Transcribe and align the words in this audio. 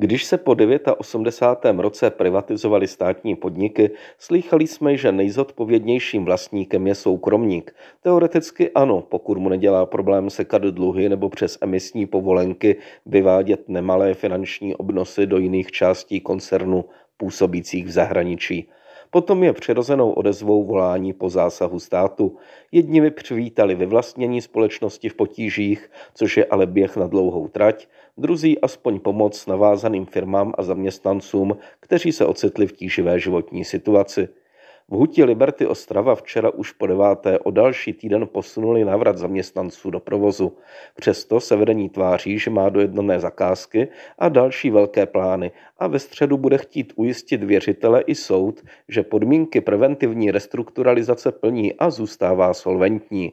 Když 0.00 0.24
se 0.24 0.38
po 0.38 0.56
89. 0.98 1.82
roce 1.82 2.10
privatizovaly 2.10 2.86
státní 2.86 3.36
podniky, 3.36 3.90
slýchali 4.18 4.66
jsme, 4.66 4.96
že 4.96 5.12
nejzodpovědnějším 5.12 6.24
vlastníkem 6.24 6.86
je 6.86 6.94
soukromník. 6.94 7.74
Teoreticky 8.02 8.70
ano, 8.70 9.00
pokud 9.00 9.38
mu 9.38 9.48
nedělá 9.48 9.86
problém 9.86 10.30
sekat 10.30 10.62
dluhy 10.62 11.08
nebo 11.08 11.28
přes 11.28 11.58
emisní 11.60 12.06
povolenky 12.06 12.76
vyvádět 13.06 13.68
nemalé 13.68 14.14
finanční 14.14 14.74
obnosy 14.74 15.26
do 15.26 15.38
jiných 15.38 15.70
částí 15.70 16.20
koncernu 16.20 16.84
působících 17.16 17.86
v 17.86 17.90
zahraničí. 17.90 18.68
Potom 19.10 19.44
je 19.44 19.52
přirozenou 19.52 20.10
odezvou 20.10 20.64
volání 20.64 21.12
po 21.12 21.28
zásahu 21.28 21.78
státu. 21.78 22.36
Jedni 22.72 23.00
by 23.00 23.10
přivítali 23.10 23.74
vyvlastnění 23.74 24.42
společnosti 24.42 25.08
v 25.08 25.14
potížích, 25.14 25.90
což 26.14 26.36
je 26.36 26.44
ale 26.44 26.66
běh 26.66 26.96
na 26.96 27.06
dlouhou 27.06 27.48
trať, 27.48 27.88
druzí 28.16 28.60
aspoň 28.60 29.00
pomoc 29.00 29.46
navázaným 29.46 30.06
firmám 30.06 30.52
a 30.58 30.62
zaměstnancům, 30.62 31.56
kteří 31.80 32.12
se 32.12 32.26
ocitli 32.26 32.66
v 32.66 32.72
tíživé 32.72 33.20
životní 33.20 33.64
situaci. 33.64 34.28
V 34.90 34.94
hutě 34.94 35.24
Liberty 35.24 35.66
Ostrava 35.66 36.14
včera 36.14 36.50
už 36.50 36.72
po 36.72 36.86
deváté 36.86 37.38
o 37.38 37.50
další 37.50 37.92
týden 37.92 38.28
posunuli 38.32 38.84
návrat 38.84 39.18
zaměstnanců 39.18 39.90
do 39.90 40.00
provozu. 40.00 40.56
Přesto 40.96 41.40
se 41.40 41.56
vedení 41.56 41.88
tváří, 41.88 42.38
že 42.38 42.50
má 42.50 42.68
dojednané 42.68 43.20
zakázky 43.20 43.88
a 44.18 44.28
další 44.28 44.70
velké 44.70 45.06
plány 45.06 45.50
a 45.78 45.86
ve 45.86 45.98
středu 45.98 46.36
bude 46.36 46.58
chtít 46.58 46.92
ujistit 46.96 47.44
věřitele 47.44 48.00
i 48.00 48.14
soud, 48.14 48.64
že 48.88 49.02
podmínky 49.02 49.60
preventivní 49.60 50.30
restrukturalizace 50.30 51.32
plní 51.32 51.74
a 51.74 51.90
zůstává 51.90 52.54
solventní. 52.54 53.32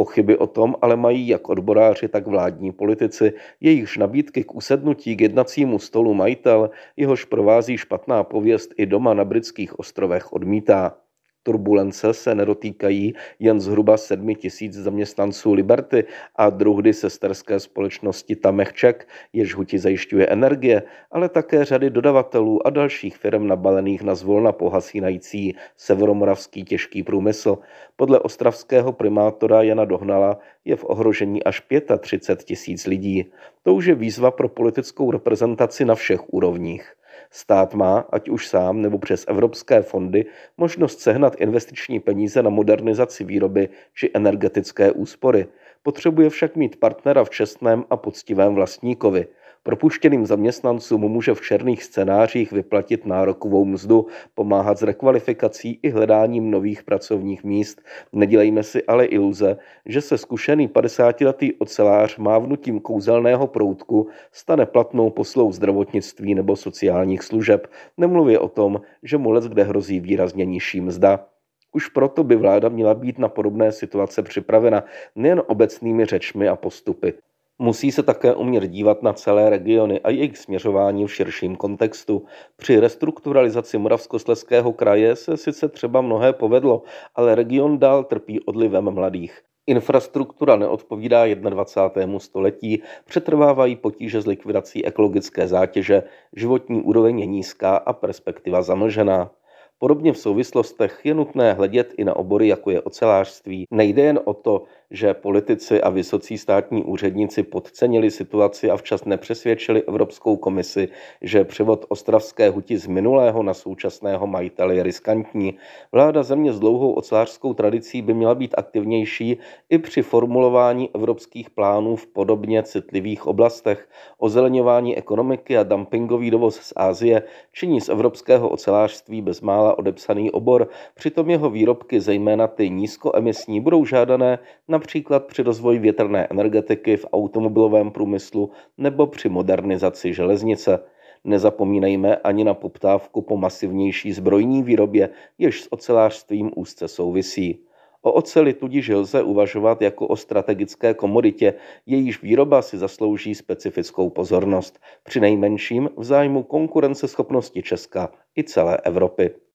Pochyby 0.00 0.38
o 0.38 0.46
tom 0.46 0.76
ale 0.80 0.96
mají 0.96 1.28
jak 1.28 1.48
odboráři, 1.48 2.08
tak 2.08 2.26
vládní 2.26 2.72
politici, 2.72 3.32
jejichž 3.60 3.96
nabídky 3.98 4.44
k 4.44 4.54
usednutí 4.54 5.16
k 5.16 5.20
jednacímu 5.20 5.78
stolu 5.78 6.14
majitel, 6.14 6.70
jehož 6.96 7.24
provází 7.24 7.76
špatná 7.76 8.24
pověst 8.24 8.70
i 8.76 8.86
doma 8.86 9.14
na 9.14 9.24
britských 9.24 9.78
ostrovech 9.78 10.32
odmítá. 10.32 10.96
Turbulence 11.42 12.14
se 12.14 12.34
nedotýkají 12.34 13.14
jen 13.38 13.60
zhruba 13.60 13.96
7 13.96 14.34
tisíc 14.34 14.74
zaměstnanců 14.74 15.52
Liberty 15.52 16.04
a 16.36 16.50
druhdy 16.50 16.92
sesterské 16.92 17.60
společnosti 17.60 18.36
Tamechček, 18.36 19.08
jež 19.32 19.54
huti 19.54 19.78
zajišťuje 19.78 20.26
energie, 20.26 20.82
ale 21.10 21.28
také 21.28 21.64
řady 21.64 21.90
dodavatelů 21.90 22.66
a 22.66 22.70
dalších 22.70 23.16
firm 23.16 23.46
nabalených 23.46 24.02
na 24.02 24.14
zvolna 24.14 24.52
pohasínající 24.52 25.56
severomoravský 25.76 26.64
těžký 26.64 27.02
průmysl. 27.02 27.58
Podle 27.96 28.18
ostravského 28.20 28.92
primátora 28.92 29.62
Jana 29.62 29.84
Dohnala 29.84 30.38
je 30.64 30.76
v 30.76 30.84
ohrožení 30.84 31.44
až 31.44 31.62
35 32.00 32.44
tisíc 32.44 32.86
lidí. 32.86 33.32
To 33.62 33.74
už 33.74 33.86
je 33.86 33.94
výzva 33.94 34.30
pro 34.30 34.48
politickou 34.48 35.10
reprezentaci 35.10 35.84
na 35.84 35.94
všech 35.94 36.34
úrovních. 36.34 36.99
Stát 37.30 37.74
má, 37.74 37.98
ať 38.10 38.28
už 38.28 38.48
sám 38.48 38.82
nebo 38.82 38.98
přes 38.98 39.24
evropské 39.28 39.82
fondy, 39.82 40.24
možnost 40.56 41.00
sehnat 41.00 41.34
investiční 41.38 42.00
peníze 42.00 42.42
na 42.42 42.50
modernizaci 42.50 43.24
výroby 43.24 43.68
či 43.94 44.10
energetické 44.14 44.92
úspory. 44.92 45.46
Potřebuje 45.82 46.30
však 46.30 46.56
mít 46.56 46.76
partnera 46.76 47.24
v 47.24 47.30
čestném 47.30 47.84
a 47.90 47.96
poctivém 47.96 48.54
vlastníkovi– 48.54 49.26
Propuštěným 49.62 50.26
zaměstnancům 50.26 51.00
může 51.00 51.34
v 51.34 51.40
černých 51.40 51.84
scénářích 51.84 52.52
vyplatit 52.52 53.06
nárokovou 53.06 53.64
mzdu, 53.64 54.06
pomáhat 54.34 54.78
s 54.78 54.82
rekvalifikací 54.82 55.80
i 55.82 55.90
hledáním 55.90 56.50
nových 56.50 56.82
pracovních 56.82 57.44
míst. 57.44 57.82
Nedělejme 58.12 58.62
si 58.62 58.84
ale 58.84 59.04
iluze, 59.04 59.56
že 59.86 60.00
se 60.00 60.18
zkušený 60.18 60.68
50-letý 60.68 61.52
ocelář 61.54 62.16
mávnutím 62.16 62.80
kouzelného 62.80 63.46
proutku 63.46 64.08
stane 64.32 64.66
platnou 64.66 65.10
poslou 65.10 65.52
zdravotnictví 65.52 66.34
nebo 66.34 66.56
sociálních 66.56 67.22
služeb. 67.22 67.66
Nemluvě 67.96 68.38
o 68.38 68.48
tom, 68.48 68.80
že 69.02 69.18
mu 69.18 69.30
let 69.30 69.44
kde 69.44 69.62
hrozí 69.62 70.00
výrazně 70.00 70.44
nižší 70.44 70.80
mzda. 70.80 71.26
Už 71.72 71.88
proto 71.88 72.24
by 72.24 72.36
vláda 72.36 72.68
měla 72.68 72.94
být 72.94 73.18
na 73.18 73.28
podobné 73.28 73.72
situace 73.72 74.22
připravena 74.22 74.84
nejen 75.16 75.42
obecnými 75.46 76.06
řečmi 76.06 76.48
a 76.48 76.56
postupy. 76.56 77.14
Musí 77.62 77.92
se 77.92 78.02
také 78.02 78.34
umět 78.34 78.68
dívat 78.68 79.02
na 79.02 79.12
celé 79.12 79.50
regiony 79.50 80.00
a 80.00 80.10
jejich 80.10 80.38
směřování 80.38 81.06
v 81.06 81.14
širším 81.14 81.56
kontextu. 81.56 82.24
Při 82.56 82.80
restrukturalizaci 82.80 83.78
Moravskosleského 83.78 84.72
kraje 84.72 85.16
se 85.16 85.36
sice 85.36 85.68
třeba 85.68 86.00
mnohé 86.00 86.32
povedlo, 86.32 86.82
ale 87.14 87.34
region 87.34 87.78
dál 87.78 88.04
trpí 88.04 88.40
odlivem 88.40 88.90
mladých. 88.90 89.42
Infrastruktura 89.66 90.56
neodpovídá 90.56 91.34
21. 91.34 92.18
století, 92.18 92.82
přetrvávají 93.04 93.76
potíže 93.76 94.20
s 94.20 94.26
likvidací 94.26 94.86
ekologické 94.86 95.48
zátěže, 95.48 96.02
životní 96.36 96.82
úroveň 96.82 97.18
je 97.20 97.26
nízká 97.26 97.76
a 97.76 97.92
perspektiva 97.92 98.62
zamlžená. 98.62 99.30
Podobně 99.78 100.12
v 100.12 100.18
souvislostech 100.18 101.00
je 101.04 101.14
nutné 101.14 101.52
hledět 101.52 101.94
i 101.96 102.04
na 102.04 102.16
obory, 102.16 102.48
jako 102.48 102.70
je 102.70 102.80
ocelářství. 102.80 103.64
Nejde 103.70 104.02
jen 104.02 104.20
o 104.24 104.34
to, 104.34 104.64
že 104.90 105.14
politici 105.14 105.80
a 105.80 105.90
vysocí 105.90 106.38
státní 106.38 106.84
úředníci 106.84 107.42
podcenili 107.42 108.10
situaci 108.10 108.70
a 108.70 108.76
včas 108.76 109.04
nepřesvědčili 109.04 109.82
Evropskou 109.82 110.36
komisi, 110.36 110.88
že 111.22 111.44
převod 111.44 111.84
ostravské 111.88 112.50
huti 112.50 112.78
z 112.78 112.86
minulého 112.86 113.42
na 113.42 113.54
současného 113.54 114.26
majitele 114.26 114.74
je 114.74 114.82
riskantní. 114.82 115.54
Vláda 115.92 116.22
země 116.22 116.52
s 116.52 116.60
dlouhou 116.60 116.92
ocelářskou 116.92 117.54
tradicí 117.54 118.02
by 118.02 118.14
měla 118.14 118.34
být 118.34 118.54
aktivnější 118.58 119.38
i 119.68 119.78
při 119.78 120.02
formulování 120.02 120.90
evropských 120.94 121.50
plánů 121.50 121.96
v 121.96 122.06
podobně 122.06 122.62
citlivých 122.62 123.26
oblastech. 123.26 123.88
Ozeleňování 124.18 124.96
ekonomiky 124.96 125.58
a 125.58 125.62
dumpingový 125.62 126.30
dovoz 126.30 126.56
z 126.56 126.72
Ázie 126.76 127.22
činí 127.52 127.80
z 127.80 127.88
evropského 127.88 128.48
ocelářství 128.48 129.22
bezmála 129.22 129.78
odepsaný 129.78 130.30
obor, 130.30 130.68
přitom 130.94 131.30
jeho 131.30 131.50
výrobky, 131.50 132.00
zejména 132.00 132.46
ty 132.46 132.70
nízkoemisní, 132.70 133.60
budou 133.60 133.84
žádané 133.84 134.38
na 134.68 134.79
například 134.80 135.26
při 135.26 135.42
rozvoji 135.42 135.78
větrné 135.78 136.26
energetiky 136.30 136.96
v 136.96 137.06
automobilovém 137.12 137.90
průmyslu 137.90 138.50
nebo 138.78 139.06
při 139.06 139.28
modernizaci 139.28 140.14
železnice. 140.14 140.78
Nezapomínejme 141.24 142.16
ani 142.16 142.44
na 142.44 142.54
poptávku 142.54 143.22
po 143.22 143.36
masivnější 143.36 144.12
zbrojní 144.12 144.62
výrobě, 144.62 145.08
jež 145.38 145.62
s 145.62 145.72
ocelářstvím 145.72 146.50
úzce 146.56 146.88
souvisí. 146.88 147.60
O 148.02 148.12
oceli 148.12 148.54
tudíž 148.54 148.88
lze 148.88 149.22
uvažovat 149.22 149.82
jako 149.82 150.06
o 150.06 150.16
strategické 150.16 150.94
komoditě, 150.94 151.54
jejíž 151.86 152.22
výroba 152.22 152.62
si 152.62 152.78
zaslouží 152.78 153.34
specifickou 153.34 154.10
pozornost, 154.10 154.80
při 155.04 155.20
nejmenším 155.20 155.90
v 155.96 156.04
zájmu 156.04 156.42
konkurenceschopnosti 156.42 157.62
Česka 157.62 158.08
i 158.38 158.44
celé 158.44 158.76
Evropy. 158.76 159.30